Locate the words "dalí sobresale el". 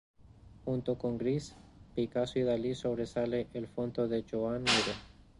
2.41-3.67